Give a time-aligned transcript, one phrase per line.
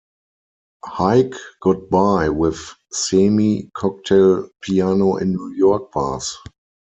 [0.97, 6.37] Haig got by with semi-cocktail piano in New York bars.